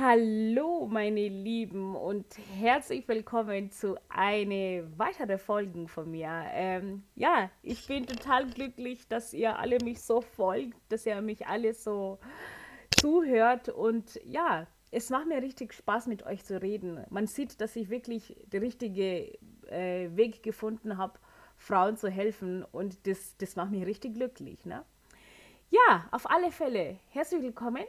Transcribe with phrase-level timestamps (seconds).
[0.00, 2.24] Hallo, meine Lieben, und
[2.56, 6.30] herzlich willkommen zu einer weiteren Folge von mir.
[6.52, 11.48] Ähm, ja, ich bin total glücklich, dass ihr alle mich so folgt, dass ihr mich
[11.48, 12.20] alle so
[12.96, 13.70] zuhört.
[13.70, 17.04] Und ja, es macht mir richtig Spaß, mit euch zu reden.
[17.10, 19.32] Man sieht, dass ich wirklich den richtigen
[19.66, 21.18] äh, Weg gefunden habe,
[21.56, 22.64] Frauen zu helfen.
[22.70, 24.64] Und das, das macht mich richtig glücklich.
[24.64, 24.84] Ne?
[25.70, 27.82] Ja, auf alle Fälle, herzlich willkommen.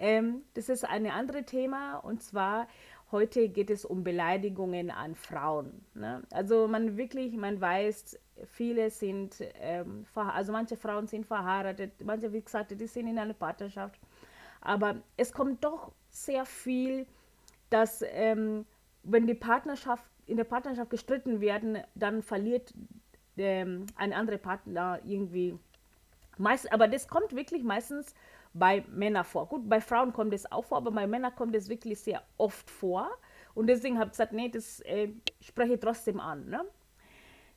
[0.00, 2.66] Ähm, das ist ein anderes Thema und zwar
[3.12, 5.84] heute geht es um Beleidigungen an Frauen.
[5.94, 6.22] Ne?
[6.30, 12.40] Also man wirklich, man weiß, viele sind, ähm, also manche Frauen sind verheiratet, manche, wie
[12.40, 14.00] gesagt, die sind in einer Partnerschaft.
[14.62, 17.06] Aber es kommt doch sehr viel,
[17.68, 18.64] dass ähm,
[19.02, 22.72] wenn die Partnerschaft, in der Partnerschaft gestritten werden, dann verliert
[23.36, 25.58] ähm, ein anderer Partner irgendwie
[26.38, 28.14] meist, aber das kommt wirklich meistens
[28.52, 29.46] bei Männern vor.
[29.48, 32.68] Gut, bei Frauen kommt es auch vor, aber bei Männern kommt es wirklich sehr oft
[32.70, 33.08] vor.
[33.54, 35.08] Und deswegen habe ich gesagt, nee, das äh,
[35.40, 36.48] spreche ich trotzdem an.
[36.48, 36.64] Ne?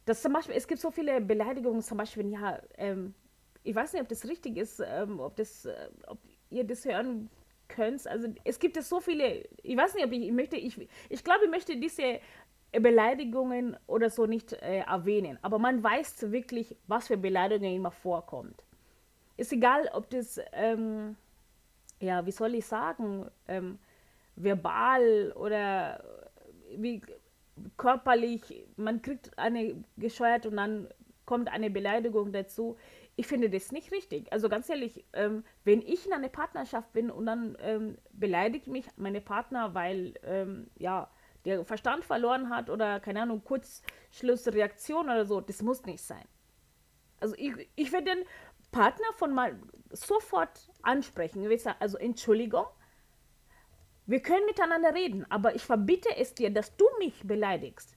[0.05, 3.13] Das zum Beispiel, es gibt so viele Beleidigungen, zum Beispiel, ja, ähm,
[3.63, 7.29] ich weiß nicht, ob das richtig ist, ähm, ob, das, äh, ob ihr das hören
[7.67, 8.05] könnt.
[8.07, 11.45] Also es gibt so viele, ich weiß nicht, ob ich, ich möchte, ich, ich glaube,
[11.45, 12.19] ich möchte diese
[12.71, 15.39] Beleidigungen oder so nicht äh, erwähnen.
[15.41, 18.63] Aber man weiß wirklich, was für Beleidigungen immer vorkommt
[19.37, 21.15] ist egal, ob das, ähm,
[21.99, 23.79] ja, wie soll ich sagen, ähm,
[24.35, 26.03] verbal oder
[26.75, 27.01] wie
[27.77, 30.87] körperlich, man kriegt eine gescheuert und dann
[31.25, 32.77] kommt eine Beleidigung dazu.
[33.15, 34.31] Ich finde das nicht richtig.
[34.33, 38.85] Also ganz ehrlich, ähm, wenn ich in einer Partnerschaft bin und dann ähm, beleidigt mich
[38.97, 41.09] meine Partner, weil ähm, ja
[41.45, 46.25] der Verstand verloren hat oder keine Ahnung Kurzschlussreaktion oder so, das muss nicht sein.
[47.19, 48.25] Also ich, ich werde den
[48.73, 49.57] Partner von mal
[49.91, 51.47] sofort ansprechen.
[51.79, 52.65] Also Entschuldigung,
[54.05, 57.95] wir können miteinander reden, aber ich verbiete es dir, dass du mich beleidigst.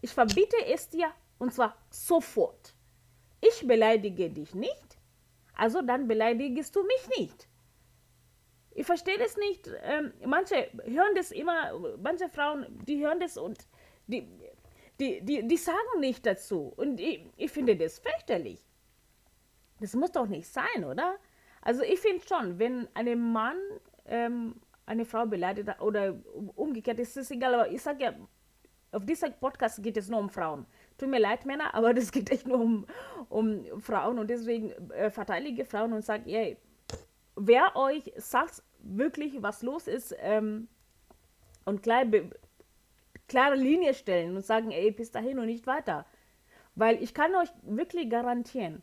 [0.00, 2.74] Ich verbiete es dir und zwar sofort.
[3.42, 4.98] Ich beleidige dich nicht,
[5.54, 7.48] also dann beleidigst du mich nicht.
[8.70, 9.70] Ich verstehe das nicht.
[9.82, 13.68] Ähm, manche hören das immer, manche Frauen, die hören das und
[14.06, 14.26] die,
[14.98, 16.72] die, die, die sagen nicht dazu.
[16.76, 18.64] Und ich, ich finde das fürchterlich.
[19.80, 21.16] Das muss doch nicht sein, oder?
[21.62, 23.56] Also ich finde schon, wenn ein Mann
[24.06, 26.14] ähm, eine Frau beleidigt oder
[26.56, 28.14] umgekehrt, ist es egal, aber ich sage ja,
[28.92, 30.66] auf diesem Podcast geht es nur um Frauen.
[30.98, 32.86] Tut mir leid, Männer, aber das geht echt nur um,
[33.28, 36.56] um Frauen und deswegen äh, verteidige Frauen und sage, ey,
[37.34, 40.68] wer euch sagt wirklich, was los ist ähm,
[41.64, 42.04] und klar,
[43.26, 46.06] klare Linie stellen und sagen, ey, bis dahin und nicht weiter.
[46.74, 48.82] Weil ich kann euch wirklich garantieren,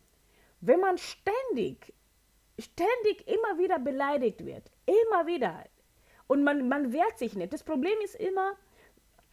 [0.61, 1.93] wenn man ständig,
[2.57, 5.65] ständig immer wieder beleidigt wird, immer wieder,
[6.27, 7.51] und man, man wehrt sich nicht.
[7.51, 8.55] Das Problem ist immer,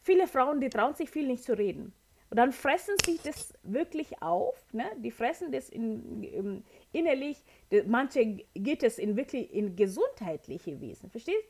[0.00, 1.92] viele Frauen, die trauen sich viel nicht zu reden.
[2.28, 4.84] Und dann fressen sich das wirklich auf, ne?
[4.96, 7.42] die fressen das in, in, innerlich,
[7.86, 11.48] manche geht es in wirklich in gesundheitliche Wesen, verstehst?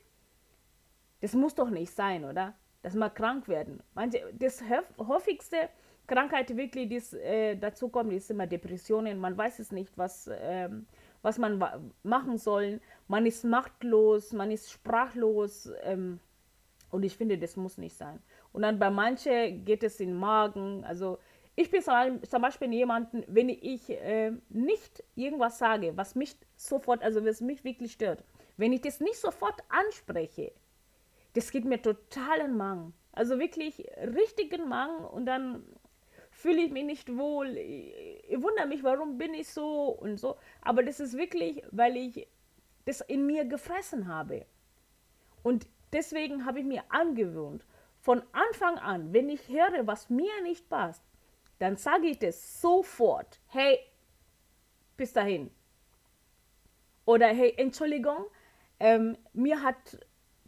[1.22, 2.54] Das muss doch nicht sein, oder?
[2.82, 3.82] Dass man krank werden.
[3.94, 4.62] Manche, das
[4.98, 5.70] häufigste
[6.08, 9.20] Krankheit wirklich, die äh, dazu kommt, ist immer Depressionen.
[9.20, 10.86] Man weiß es nicht, was, ähm,
[11.22, 11.62] was man
[12.02, 12.80] machen soll.
[13.06, 15.70] Man ist machtlos, man ist sprachlos.
[15.84, 16.18] Ähm,
[16.90, 18.20] und ich finde, das muss nicht sein.
[18.52, 20.82] Und dann bei manchen geht es in den Magen.
[20.84, 21.18] Also
[21.54, 27.24] ich bin zum Beispiel jemanden, wenn ich äh, nicht irgendwas sage, was mich sofort, also
[27.24, 28.24] was mich wirklich stört,
[28.56, 30.52] wenn ich das nicht sofort anspreche,
[31.34, 32.94] das geht mir total in Magen.
[33.12, 35.64] Also wirklich richtigen Magen und dann
[36.38, 37.56] fühle ich mich nicht wohl.
[37.56, 40.36] Ich, ich wundere mich, warum bin ich so und so.
[40.62, 42.28] Aber das ist wirklich, weil ich
[42.84, 44.46] das in mir gefressen habe.
[45.42, 47.64] Und deswegen habe ich mir angewöhnt,
[48.00, 51.02] von Anfang an, wenn ich höre, was mir nicht passt,
[51.58, 53.40] dann sage ich das sofort.
[53.48, 53.80] Hey,
[54.96, 55.50] bis dahin.
[57.04, 58.26] Oder hey, Entschuldigung,
[58.78, 59.98] ähm, mir hat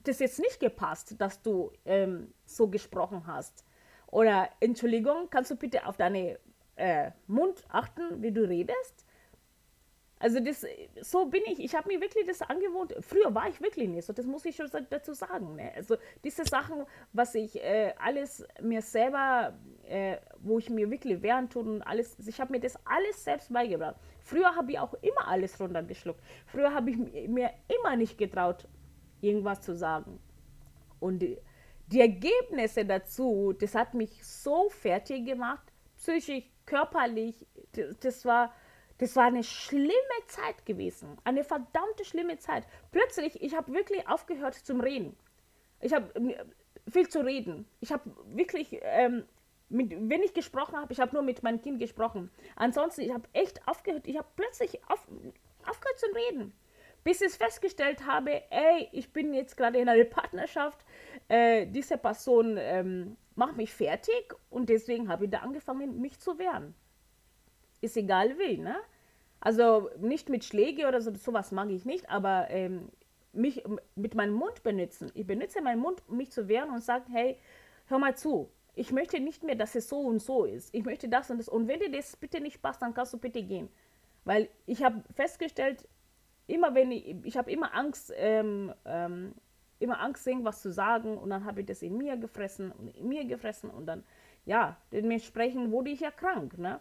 [0.05, 3.65] das jetzt nicht gepasst, dass du ähm, so gesprochen hast.
[4.11, 6.37] Oder Entschuldigung, kannst du bitte auf deinen
[6.77, 9.07] äh, Mund achten, wie du redest?
[10.23, 10.67] Also das,
[11.01, 11.61] so bin ich.
[11.61, 12.95] Ich habe mir wirklich das angewohnt.
[13.01, 14.13] Früher war ich wirklich nicht so.
[14.13, 15.57] Das muss ich schon dazu sagen.
[15.57, 15.73] Ne?
[15.75, 16.85] Also diese Sachen,
[17.15, 19.55] was ich äh, alles mir selber,
[19.89, 23.51] äh, wo ich mir wirklich wehren tue und alles, ich habe mir das alles selbst
[23.51, 23.97] beigebracht.
[24.21, 26.21] Früher habe ich auch immer alles runtergeschluckt.
[26.45, 28.69] Früher habe ich mir immer nicht getraut,
[29.23, 30.21] irgendwas zu sagen.
[30.99, 31.25] Und
[31.93, 37.47] die Ergebnisse dazu, das hat mich so fertig gemacht, psychisch, körperlich,
[38.01, 38.53] das war,
[39.01, 41.17] Das war eine schlimme Zeit gewesen.
[41.25, 42.65] Eine verdammte schlimme Zeit.
[42.93, 45.17] Plötzlich, ich habe wirklich aufgehört zum Reden.
[45.81, 46.13] Ich habe
[46.87, 47.67] viel zu reden.
[47.81, 49.25] Ich habe wirklich, ähm,
[49.71, 52.31] mit, wenn ich gesprochen habe, ich habe nur mit meinem Kind gesprochen.
[52.57, 54.07] Ansonsten, ich habe echt aufgehört.
[54.07, 55.01] Ich habe plötzlich auf,
[55.67, 56.53] aufgehört zu reden.
[57.03, 60.85] Bis ich festgestellt habe, ey, ich bin jetzt gerade in einer Partnerschaft.
[61.29, 66.39] Äh, diese Person ähm, macht mich fertig und deswegen habe ich da angefangen, mich zu
[66.39, 66.75] wehren.
[67.81, 68.77] Ist egal wie, ne?
[69.41, 72.91] Also nicht mit Schläge oder so, sowas mag ich nicht, aber ähm,
[73.33, 73.65] mich
[73.95, 75.11] mit meinem Mund benutzen.
[75.15, 77.39] Ich benutze meinen Mund, um mich zu wehren und sage, hey,
[77.87, 78.51] hör mal zu.
[78.75, 80.75] Ich möchte nicht mehr, dass es so und so ist.
[80.75, 81.49] Ich möchte das und das.
[81.49, 83.69] Und wenn dir das bitte nicht passt, dann kannst du bitte gehen.
[84.25, 85.89] Weil ich habe festgestellt,
[86.51, 89.35] immer wenn ich, ich habe immer Angst, ähm, ähm,
[89.79, 93.09] immer Angst, irgendwas zu sagen und dann habe ich das in mir gefressen und in
[93.09, 94.05] mir gefressen und dann,
[94.45, 96.81] ja, dementsprechend wurde ich ja krank, ne?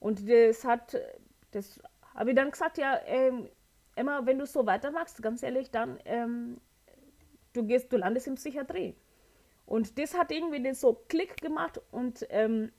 [0.00, 0.96] Und das hat,
[1.52, 1.80] das
[2.14, 3.48] habe ich dann gesagt, ja, ähm,
[3.94, 6.58] Emma, wenn du so weitermachst, ganz ehrlich, dann ähm,
[7.52, 8.94] du gehst, du landest in Psychiatrie.
[9.66, 12.72] Und das hat irgendwie den so Klick gemacht und ähm,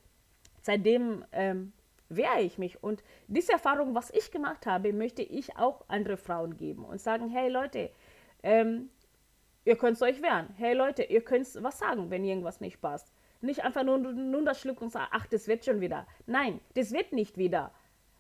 [0.62, 1.72] seitdem ähm,
[2.16, 2.84] wehre ich mich.
[2.84, 7.30] Und diese Erfahrung, was ich gemacht habe, möchte ich auch andere Frauen geben und sagen,
[7.30, 7.90] hey Leute,
[8.44, 8.90] ähm,
[9.66, 10.50] ihr könnt euch wehren.
[10.58, 13.12] Hey Leute, ihr könnt was sagen, wenn irgendwas nicht passt.
[13.42, 16.08] Nicht einfach nur, nur das Schluck und sagen, ach, das wird schon wieder.
[16.26, 17.72] Nein, das wird nicht wieder.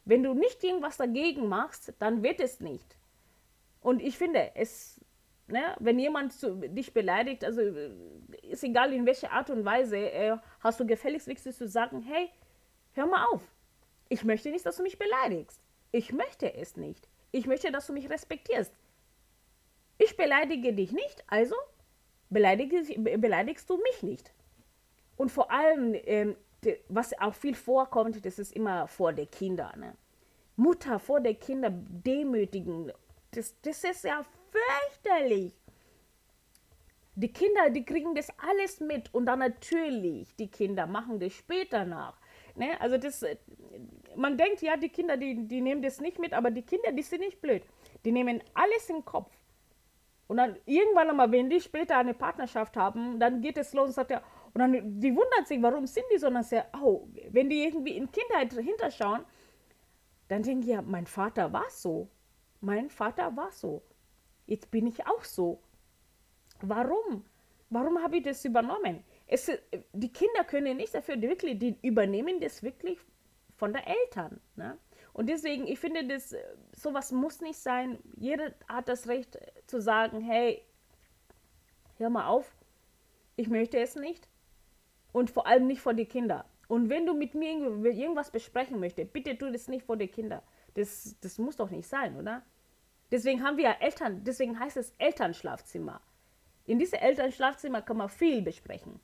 [0.05, 2.97] Wenn du nicht irgendwas dagegen machst, dann wird es nicht.
[3.79, 4.99] Und ich finde, es,
[5.47, 7.61] ne, wenn jemand zu, dich beleidigt, also
[8.41, 12.29] ist egal in welcher Art und Weise, äh, hast du gefälligst wichtig zu sagen, hey,
[12.93, 13.41] hör mal auf.
[14.09, 15.61] Ich möchte nicht, dass du mich beleidigst.
[15.91, 17.07] Ich möchte es nicht.
[17.31, 18.73] Ich möchte, dass du mich respektierst.
[19.97, 21.55] Ich beleidige dich nicht, also
[22.29, 22.81] beleidige,
[23.17, 24.33] beleidigst du mich nicht.
[25.15, 26.35] Und vor allem, ähm,
[26.87, 29.79] was auch viel vorkommt, das ist immer vor den Kindern.
[29.79, 29.95] Ne?
[30.55, 32.91] Mutter vor den Kindern demütigen,
[33.31, 35.53] das, das ist ja fürchterlich.
[37.15, 41.85] Die Kinder, die kriegen das alles mit und dann natürlich, die Kinder machen das später
[41.85, 42.17] nach.
[42.55, 42.79] Ne?
[42.79, 43.25] Also das,
[44.15, 47.01] man denkt ja, die Kinder, die, die nehmen das nicht mit, aber die Kinder, die
[47.01, 47.63] sind nicht blöd.
[48.05, 49.31] Die nehmen alles im Kopf.
[50.27, 53.93] Und dann irgendwann einmal, wenn die später eine Partnerschaft haben, dann geht es los und
[53.93, 54.21] sagt ja,
[54.53, 57.63] und dann, die wundern sich, warum sind die so, und dann sagen, oh, wenn die
[57.65, 59.25] irgendwie in Kindheit hinterschauen,
[60.27, 62.07] dann denken die ja, mein Vater war so.
[62.61, 63.81] Mein Vater war so.
[64.45, 65.59] Jetzt bin ich auch so.
[66.61, 67.25] Warum?
[67.69, 69.03] Warum habe ich das übernommen?
[69.27, 69.49] Es,
[69.93, 72.99] die Kinder können nicht dafür, wirklich, die übernehmen das wirklich
[73.55, 74.39] von der Eltern.
[74.55, 74.77] Ne?
[75.13, 76.35] Und deswegen, ich finde, das,
[76.75, 77.99] sowas muss nicht sein.
[78.17, 79.37] Jeder hat das Recht
[79.67, 80.63] zu sagen, hey,
[81.97, 82.55] hör mal auf,
[83.35, 84.27] ich möchte es nicht
[85.11, 86.45] und vor allem nicht vor die Kinder.
[86.67, 90.43] Und wenn du mit mir irgendwas besprechen möchtest, bitte tu das nicht vor die Kinder.
[90.73, 92.43] Das, das muss doch nicht sein, oder?
[93.11, 96.01] Deswegen haben wir ja Eltern, deswegen heißt es Elternschlafzimmer.
[96.65, 98.99] In diesem Elternschlafzimmer kann man viel besprechen.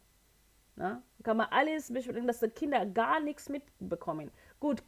[0.80, 1.04] Na?
[1.24, 4.32] Kann man alles besprechen, dass die Kinder gar nichts mitbekommen.
[4.60, 4.82] Gut,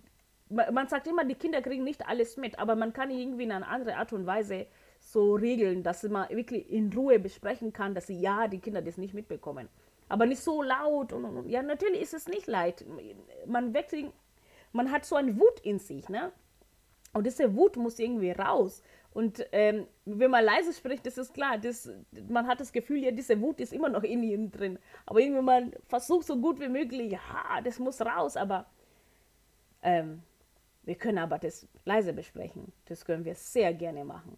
[0.49, 3.67] man sagt immer, die Kinder kriegen nicht alles mit, aber man kann irgendwie in einer
[3.67, 4.65] anderen Art und Weise
[4.99, 8.97] so regeln, dass man wirklich in Ruhe besprechen kann, dass sie ja, die Kinder das
[8.97, 9.69] nicht mitbekommen
[10.11, 11.13] aber nicht so laut.
[11.13, 11.49] Und, und, und.
[11.49, 12.85] Ja, natürlich ist es nicht leid.
[13.45, 14.11] Man wechselt,
[14.73, 16.31] man hat so eine Wut in sich, ne?
[17.13, 18.81] Und diese Wut muss irgendwie raus.
[19.13, 21.91] Und ähm, wenn man leise spricht, das ist klar, das,
[22.29, 24.79] man hat das Gefühl, ja, diese Wut ist immer noch in ihm drin.
[25.05, 28.67] Aber irgendwie man versucht so gut wie möglich, ja, das muss raus, aber
[29.81, 30.21] ähm,
[30.83, 32.71] wir können aber das leise besprechen.
[32.86, 34.38] Das können wir sehr gerne machen.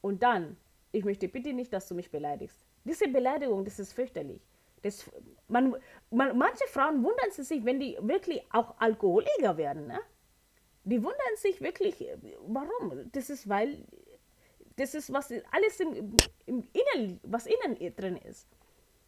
[0.00, 0.56] Und dann,
[0.92, 2.64] ich möchte bitte nicht, dass du mich beleidigst.
[2.84, 4.40] Diese Beleidigung, das ist fürchterlich.
[4.82, 5.10] Das,
[5.48, 5.74] man,
[6.10, 9.88] man, manche Frauen wundern sich, wenn die wirklich auch Alkoholiker werden.
[9.88, 9.98] Ne?
[10.86, 12.06] Die wundern sich wirklich,
[12.46, 13.10] warum?
[13.10, 13.84] Das ist, weil
[14.76, 16.14] das ist was alles im,
[16.46, 18.46] im Inneren, was innen drin ist.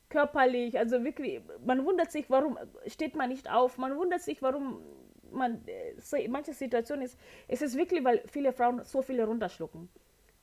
[0.09, 4.83] Körperlich, also wirklich, man wundert sich, warum steht man nicht auf, man wundert sich, warum
[5.31, 5.65] man
[5.99, 7.17] so in manchen Situationen ist.
[7.47, 9.89] Es ist wirklich, weil viele Frauen so viele runterschlucken.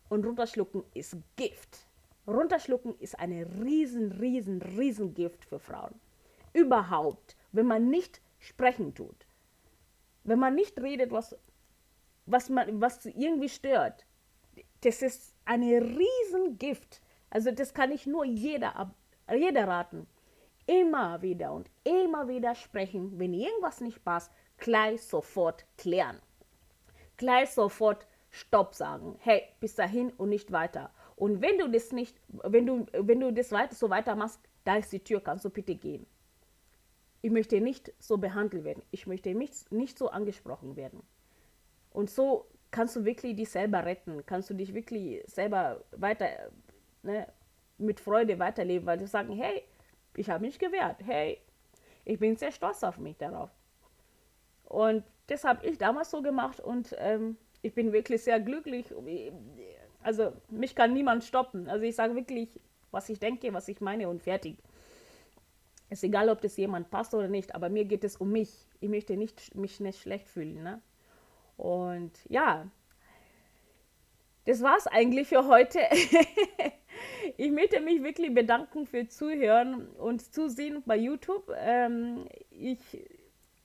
[0.07, 1.85] Und runterschlucken ist Gift.
[2.27, 5.99] Runterschlucken ist eine riesen, riesen, riesen Gift für Frauen.
[6.53, 9.25] Überhaupt, wenn man nicht sprechen tut.
[10.25, 11.35] Wenn man nicht redet, was,
[12.25, 14.05] was, man, was irgendwie stört.
[14.81, 17.01] Das ist eine riesen Gift.
[17.29, 18.93] Also das kann ich nur jeder,
[19.31, 20.07] jeder raten.
[20.67, 26.19] Immer wieder und immer wieder sprechen, wenn irgendwas nicht passt, gleich sofort klären.
[27.17, 29.15] Gleich sofort Stopp sagen.
[29.19, 30.91] Hey, bis dahin und nicht weiter.
[31.15, 34.91] Und wenn du das nicht, wenn du, wenn du das weiter, so weitermachst, da ist
[34.91, 36.05] die Tür, kannst du bitte gehen.
[37.25, 38.83] Ich möchte nicht so behandelt werden.
[38.91, 41.01] Ich möchte nicht, nicht so angesprochen werden.
[41.89, 46.27] Und so kannst du wirklich dich selber retten, kannst du dich wirklich selber weiter
[47.01, 47.27] ne,
[47.79, 49.63] mit Freude weiterleben, weil du sagen, hey,
[50.15, 51.39] ich habe mich gewehrt, hey,
[52.03, 53.49] ich bin sehr stolz auf mich darauf.
[54.65, 58.93] Und das habe ich damals so gemacht und ähm, ich bin wirklich sehr glücklich.
[60.03, 61.67] Also mich kann niemand stoppen.
[61.67, 62.49] Also ich sage wirklich,
[62.91, 64.57] was ich denke, was ich meine und fertig.
[65.89, 68.67] Ist egal, ob das jemand passt oder nicht, aber mir geht es um mich.
[68.79, 70.63] Ich möchte nicht, mich nicht schlecht fühlen.
[70.63, 70.81] Ne?
[71.57, 72.67] Und ja,
[74.45, 75.79] das war es eigentlich für heute.
[77.37, 81.51] ich möchte mich wirklich bedanken für Zuhören und Zusehen bei YouTube.
[81.57, 82.79] Ähm, ich,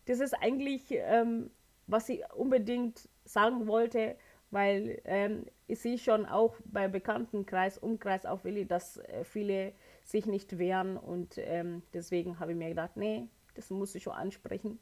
[0.06, 1.50] das ist eigentlich, ähm,
[1.86, 4.16] was ich unbedingt sagen wollte,
[4.50, 9.72] weil ähm, ich sehe schon auch bei Bekanntenkreis, Umkreis auch Willi, dass äh, viele
[10.10, 14.12] sich nicht wehren und ähm, deswegen habe ich mir gedacht, nee, das muss ich schon
[14.12, 14.78] ansprechen.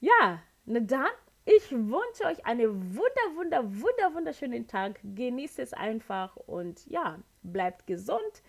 [0.00, 1.06] Ja, na dann,
[1.44, 5.00] ich wünsche euch einen wunder, wunder, wunder, wunderschönen Tag.
[5.02, 8.42] Genießt es einfach und ja, bleibt gesund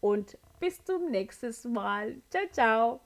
[0.00, 2.16] und bis zum nächsten Mal.
[2.30, 3.05] Ciao, ciao.